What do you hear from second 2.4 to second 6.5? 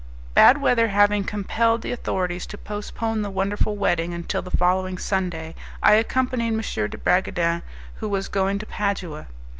to postpone the wonderful wedding until the following Sunday, I accompanied